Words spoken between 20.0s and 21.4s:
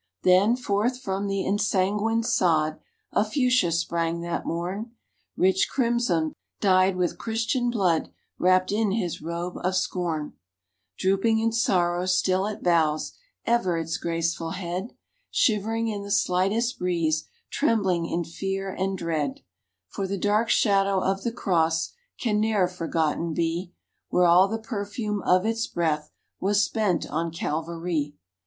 the dark shadow of the